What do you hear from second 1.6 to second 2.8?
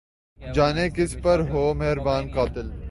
مہرباں قاتل